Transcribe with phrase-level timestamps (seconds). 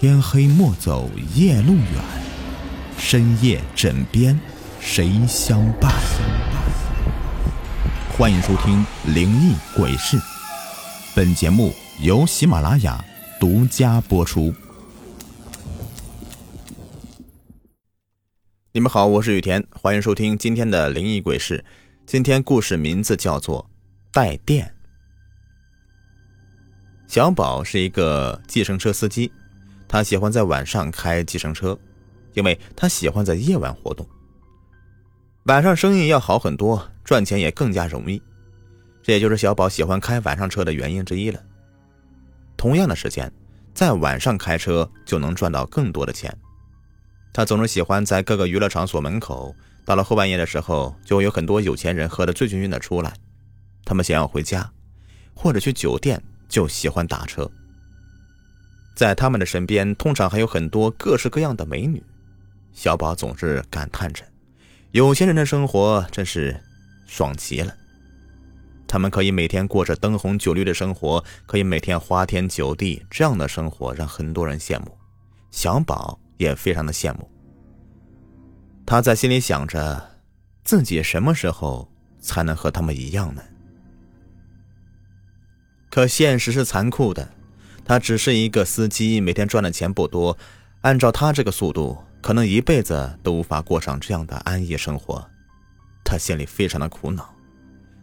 [0.00, 2.04] 天黑莫走夜路远，
[2.96, 4.38] 深夜枕边
[4.78, 5.92] 谁相伴？
[8.16, 10.16] 欢迎收听《灵异鬼事》，
[11.16, 13.04] 本节目由喜马拉雅
[13.40, 14.54] 独家播出。
[18.70, 21.58] 你们好，我是雨田，欢迎收听今天的《灵异鬼事》。
[22.06, 23.64] 今天故事名字叫做
[24.14, 24.64] 《带电》。
[27.08, 29.32] 小宝是一个计程车司机。
[29.88, 31.76] 他喜欢在晚上开计程车，
[32.34, 34.06] 因为他喜欢在夜晚活动。
[35.44, 38.22] 晚上生意要好很多，赚钱也更加容易，
[39.02, 41.42] 这也就是小宝喜欢开晚上车的原因之一了。
[42.56, 43.32] 同样的时间，
[43.72, 46.36] 在晚上开车就能赚到更多的钱。
[47.32, 49.54] 他总是喜欢在各个娱乐场所门口，
[49.86, 53.14] 到了后半夜的时候，就会有很多有钱人喝得醉醺醺的出来，
[53.84, 54.70] 他们想要回家，
[55.34, 57.50] 或者去酒店，就喜欢打车。
[58.98, 62.02] 在他们的身边，通常还有很多各式各样的美女。
[62.72, 64.24] 小宝总是感叹着
[64.90, 66.60] ：“有钱人的生活真是
[67.06, 67.72] 爽极了。
[68.88, 74.98] 他们可以每天过着灯红酒绿的生活，可以每天花天酒地，这样的生活让很多人羡慕。
[75.52, 77.30] 小宝也非常的羡慕。
[78.84, 80.10] 他在心里想着：
[80.64, 81.88] 自己什么时候
[82.18, 83.42] 才能和他们一样呢？
[85.88, 87.34] 可现实是残酷的。”
[87.88, 90.36] 他只是一个司机，每天赚的钱不多。
[90.82, 95.26] 按照他这个速度，可能一辈子都无法过上这样的安逸生活。
[96.04, 97.34] 他心里非常的苦恼。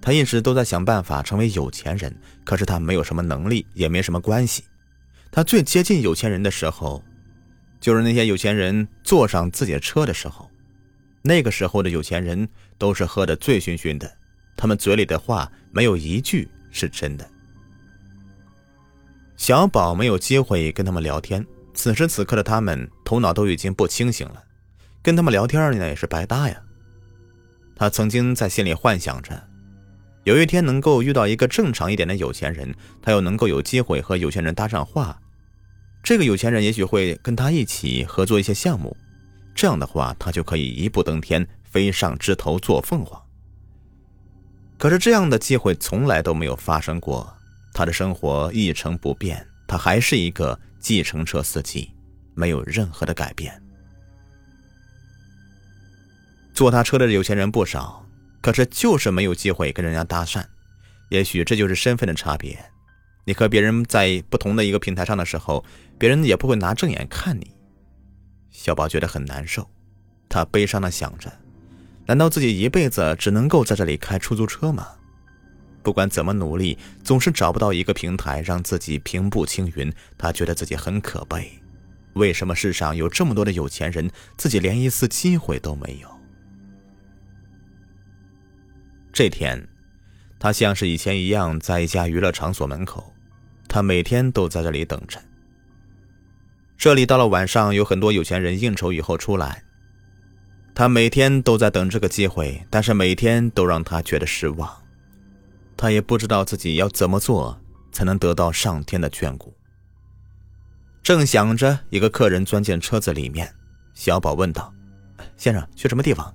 [0.00, 2.12] 他一直都在想办法成为有钱人，
[2.44, 4.64] 可是他没有什么能力，也没什么关系。
[5.30, 7.00] 他最接近有钱人的时候，
[7.80, 10.50] 就是那些有钱人坐上自己的车的时候。
[11.22, 14.12] 那个时候的有钱人都是喝得醉醺醺的，
[14.56, 17.28] 他们嘴里的话没有一句是真的。
[19.38, 24.42] 小宝没有机会跟他们聊天，此时此刻的他们头脑都已经不清醒了，
[25.00, 26.60] 跟他们聊天那也是白搭呀。
[27.76, 29.40] 他曾经在心里幻想着，
[30.24, 35.16] 有一天能够遇到一个正常一点的有钱人，他又能够有机会和有钱人搭上话，
[36.02, 38.94] 这个有钱人也许会跟他一起合作一些项目，
[39.54, 43.22] 这样的话他就可以一步登天，飞上枝头做凤凰。
[44.76, 47.32] 可是这样的机会从来都没有发生过。
[47.78, 51.94] 他的生活一成不变，他还是一个计程车司机，
[52.34, 53.62] 没有任何的改变。
[56.52, 58.04] 坐他车的有钱人不少，
[58.40, 60.44] 可是就是没有机会跟人家搭讪。
[61.10, 62.58] 也许这就是身份的差别。
[63.24, 65.64] 你和别人在不同的一个平台上的时候，
[66.00, 67.48] 别人也不会拿正眼看你。
[68.50, 69.70] 小宝觉得很难受，
[70.28, 71.30] 他悲伤的想着：
[72.06, 74.97] 难道自己一辈子只能够在这里开出租车吗？
[75.82, 79.92] 不管怎么努力，总是找不到一个平台让自己平步青云。
[80.16, 81.50] 他觉得自己很可悲。
[82.14, 86.08] 为什么世上有这么多的有钱人，自己连一次机会都没有？
[89.12, 89.68] 这天，
[90.38, 93.14] 他像是以前一样，在一家娱乐场所门口。
[93.68, 95.20] 他每天都在这里等着。
[96.76, 99.62] 这里到了晚上，有很多有钱人应酬以后出来。
[100.74, 104.70] 他每天都在等这个机会，但是每天都让他觉得失望。
[105.78, 107.58] 他也不知道自己要怎么做
[107.92, 109.56] 才能得到上天的眷顾。
[111.04, 113.54] 正想着，一个客人钻进车子里面，
[113.94, 114.74] 小宝问道
[115.38, 116.34] ：“先生，去什么地方？”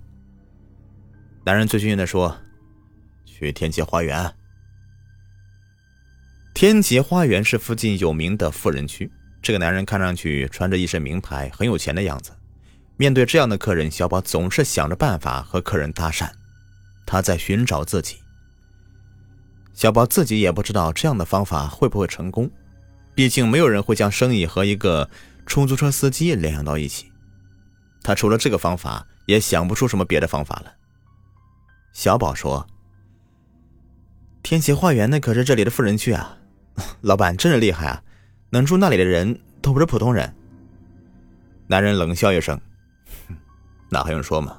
[1.46, 2.36] 男人醉醺醺的说
[3.28, 4.34] ：“去天齐花园。”
[6.56, 9.12] 天齐花园是附近有名的富人区。
[9.42, 12.32] 这个男人看上去穿着一身名牌，很有钱的样子。
[12.96, 16.32] 面对这样的客人，小宝总是想着办法和客人搭讪。
[17.06, 18.23] 他在寻找自己。
[19.74, 22.50] 小宝自己也不知道这样的方法会不会成功，
[23.16, 25.10] 毕竟没有人会将生意和一个
[25.46, 27.12] 出租车司机联想到一起。
[28.04, 30.74] 他除了这个方法，也想不出什么别的方法了。
[31.92, 32.66] 小宝说
[34.44, 36.38] ：“天齐花园那可是这里的富人区啊，
[37.02, 38.04] 老板真是厉害啊，
[38.52, 40.34] 能住那里的人都不是普通人。”
[41.68, 42.60] 男人冷笑一声
[43.90, 44.58] ：“那还用说吗？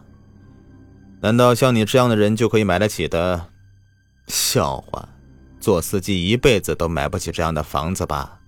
[1.21, 3.51] 难道像你这样的人就可以买得起的？”
[4.27, 5.09] 笑话，
[5.61, 8.41] 做司机一辈子都买不起这样的房子吧？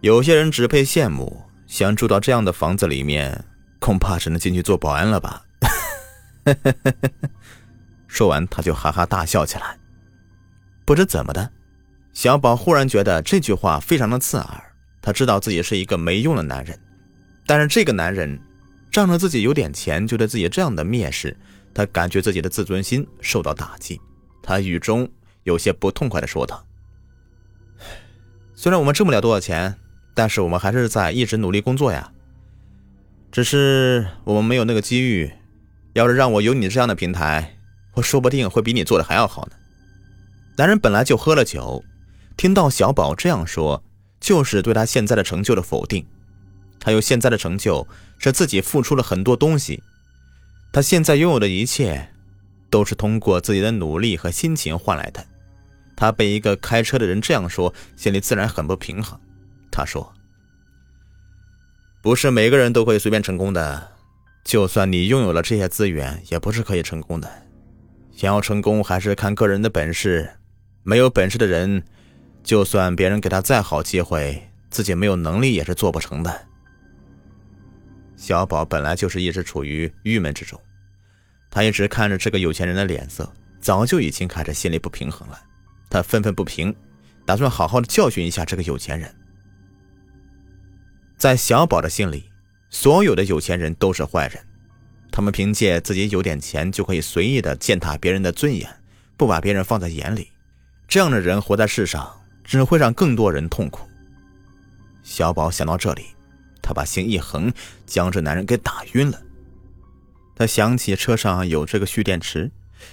[0.00, 3.44] 有些人只配羡慕，想住到这样的房子里面，
[3.80, 5.42] 恐怕只能进去做保安了吧？
[8.06, 9.78] 说完，他就哈哈大笑起来。
[10.84, 11.50] 不知怎么的，
[12.12, 14.62] 小宝忽然觉得这句话非常的刺耳。
[15.02, 16.78] 他知道自己是一个没用的男人，
[17.46, 18.40] 但是这个男人
[18.90, 21.36] 仗着自己有点钱，就对自己这样的蔑视。
[21.76, 24.00] 他感觉自己的自尊心受到打击，
[24.42, 25.06] 他语中
[25.42, 26.66] 有些不痛快的说道
[28.56, 29.76] ：“虽然我们挣不了多少钱，
[30.14, 32.10] 但是我们还是在一直努力工作呀。
[33.30, 35.30] 只是我们没有那个机遇。
[35.92, 37.58] 要是让我有你这样的平台，
[37.92, 39.52] 我说不定会比你做的还要好呢。
[40.56, 41.84] 男人本来就喝了酒，
[42.38, 43.82] 听到小宝这样说，
[44.18, 46.06] 就是对他现在的成就的否定。
[46.80, 47.86] 他有现在的成就，
[48.18, 49.82] 是自己付出了很多东西。
[50.76, 52.06] 他现在拥有的一切，
[52.68, 55.26] 都是通过自己的努力和辛勤换来的。
[55.96, 59.18] 他被一个开车的人这样说，心里自然很不平衡。
[59.72, 60.12] 他说
[62.02, 63.90] ：“不是每个人都会随便成功的。”
[64.44, 67.26] 就算你拥有了这些资源，也不是可以成功的。
[68.14, 70.30] 想要成功，还是看个人的本事。
[70.82, 71.82] 没有本事的人，
[72.44, 76.48] 就算别人给他再好机会，自己没有能力也是做不成的。
[78.14, 80.58] 小宝本来就是一直处于郁闷之中，
[81.50, 85.40] 他一直看着这个有钱人的脸色，早就已经开始心里不平衡了。
[85.88, 86.74] 他愤愤不平，
[87.24, 89.14] 打算好好的教训一下这个有钱人。
[91.16, 92.30] 在小宝的心里。
[92.68, 94.44] 所有的有钱人都是坏人，
[95.12, 98.68] 他们凭借自己有点钱就可以随意的践踏别人的尊严，
[99.16, 100.32] 不把别人放在眼里。
[100.88, 102.12] 这样的人活在世上，
[102.44, 103.88] 只会让更多人痛苦。
[105.04, 106.06] 小宝想到这里，
[106.60, 107.50] 他把心一横，
[107.86, 109.22] 将这男人给打晕了。
[110.36, 112.52] 他想起车上有这个蓄电池，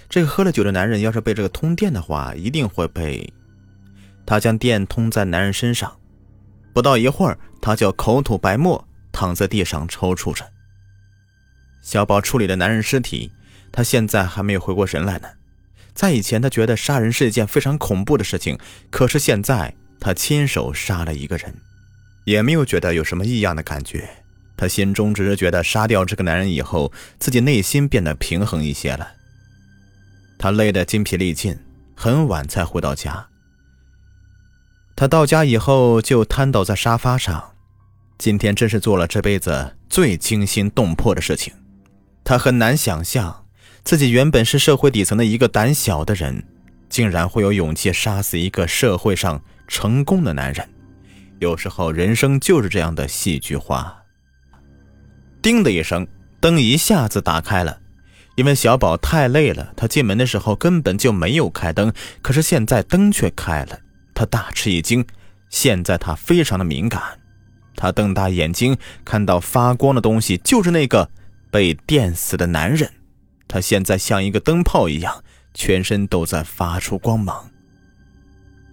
[0.09, 3.31] 这个喝了酒的男人要是被这个通电的话，一定会被。
[4.25, 5.99] 他将电通在男人身上，
[6.73, 8.87] 不到一会儿，他就口吐白沫。
[9.15, 10.43] 躺在地上抽搐着。
[11.83, 13.31] 小宝处理的男人尸体，
[13.71, 15.27] 他现在还没有回过神来呢。
[15.93, 18.57] 在以前，他觉得杀人是一件非常恐怖的事情，
[18.89, 21.55] 可是现在他亲手杀了一个人，
[22.25, 24.09] 也没有觉得有什么异样的感觉。
[24.55, 29.13] 他心中只是觉得杀掉这个男人以后，自己内心变得平衡一些了。
[30.37, 31.57] 他累得筋疲力尽，
[31.95, 33.27] 很晚才回到家。
[34.95, 37.51] 他到家以后就瘫倒在沙发上。
[38.19, 41.53] 今天真是做了这辈子最惊心动魄的事情，
[42.23, 43.45] 他很难想象
[43.83, 46.43] 自己原本是社会底层的一个胆小的人，
[46.89, 50.69] 竟然会有勇气杀死一个社会上成功的男人。
[51.39, 54.02] 有时候人生就是这样的戏剧化。
[55.43, 56.07] 叮的一声，
[56.39, 57.79] 灯一下子打开了，
[58.35, 61.91] 因为小宝太累了，他进门的时候根本就没有开灯，
[62.21, 63.77] 可是现在灯却开了，
[64.15, 65.05] 他大吃一惊。
[65.49, 67.19] 现在他非常的敏感。
[67.75, 71.09] 他瞪大眼睛，看到发光的东西，就是那个
[71.51, 72.89] 被电死的男人。
[73.47, 75.23] 他现在像一个灯泡一样，
[75.53, 77.49] 全身都在发出光芒。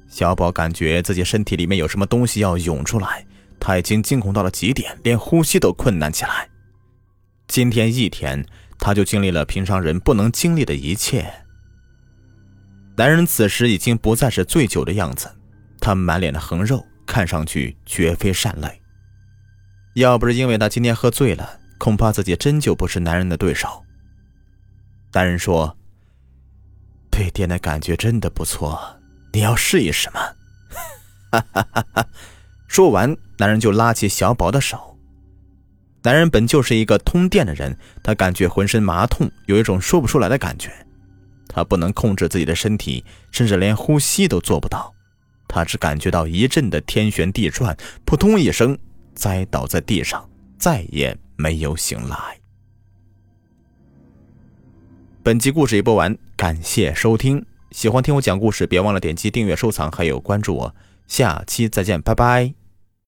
[0.08, 3.26] 小宝感觉自己身体里面有什么东西要涌出来，
[3.58, 6.48] 他已经惊恐到了极点，连呼吸都困难起来。
[7.50, 8.46] 今天一天，
[8.78, 11.28] 他就经历了平常人不能经历的一切。
[12.96, 15.28] 男人此时已经不再是醉酒的样子，
[15.80, 18.80] 他满脸的横肉，看上去绝非善类。
[19.94, 23.84] 要不是因为他今天喝醉了，恐怕自己真就不是男人的对手。
[25.12, 25.76] 男人说
[27.10, 29.00] ：“被电的感觉真的不错，
[29.32, 30.20] 你要试一试吗？”
[31.32, 32.06] 哈哈哈哈
[32.68, 34.89] 说完，男人就拉起小宝的手。
[36.02, 40.70] 男人本就是一个通电的人，他感觉浑身麻痛，有一种说不出来的感觉。
[41.48, 44.94] 他不能控制自己的身体，甚至连呼吸都做不到。
[45.48, 48.78] 他只感觉到一阵的天旋地转，扑通一声。
[49.12, 50.26] 栽倒在地上，
[50.56, 52.16] 再也没有醒来。
[55.22, 57.44] 本集故事已播完，感谢收听。
[57.72, 60.74] 喜欢听我讲故事，别忘了点击订阅、收藏，还有关注我。
[61.06, 62.59] 下期再见，拜拜。